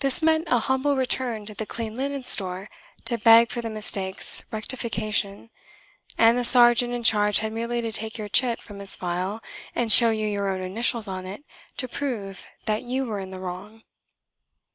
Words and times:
This 0.00 0.20
meant 0.20 0.48
a 0.50 0.58
humble 0.58 0.96
return 0.96 1.46
to 1.46 1.54
the 1.54 1.64
Clean 1.64 1.96
Linen 1.96 2.24
Store 2.24 2.68
to 3.06 3.16
beg 3.16 3.50
for 3.50 3.62
the 3.62 3.70
mistake's 3.70 4.44
rectification; 4.50 5.48
and 6.18 6.36
the 6.36 6.44
sergeant 6.44 6.92
in 6.92 7.02
charge 7.02 7.38
had 7.38 7.54
merely 7.54 7.80
to 7.80 7.90
take 7.90 8.18
your 8.18 8.28
chit 8.28 8.60
from 8.60 8.80
his 8.80 8.96
file, 8.96 9.42
and 9.74 9.90
show 9.90 10.10
you 10.10 10.26
your 10.26 10.50
own 10.50 10.60
initials 10.60 11.08
on 11.08 11.24
it, 11.24 11.42
to 11.78 11.88
prove 11.88 12.44
that 12.66 12.82
you 12.82 13.06
were 13.06 13.18
in 13.18 13.30
the 13.30 13.40
wrong. 13.40 13.80